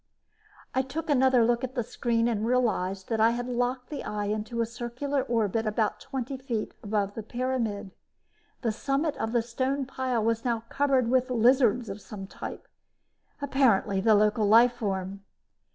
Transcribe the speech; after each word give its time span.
I 0.73 0.81
took 0.81 1.11
another 1.11 1.45
look 1.45 1.63
at 1.63 1.75
the 1.75 1.83
screen 1.83 2.27
and 2.27 2.43
realized 2.47 3.07
that 3.09 3.21
I 3.21 3.29
had 3.37 3.47
locked 3.47 3.91
the 3.91 4.03
eye 4.03 4.25
into 4.25 4.59
a 4.59 4.65
circular 4.65 5.21
orbit 5.21 5.67
about 5.67 5.99
twenty 5.99 6.37
feet 6.37 6.73
above 6.81 7.13
the 7.13 7.21
pyramid. 7.21 7.91
The 8.61 8.71
summit 8.71 9.15
of 9.17 9.31
the 9.31 9.43
stone 9.43 9.85
pile 9.85 10.23
was 10.23 10.43
now 10.43 10.63
covered 10.69 11.07
with 11.07 11.29
lizards 11.29 11.87
of 11.87 12.01
some 12.01 12.25
type, 12.25 12.67
apparently 13.43 14.01
the 14.01 14.15
local 14.15 14.47
life 14.47 14.73
form. 14.73 15.23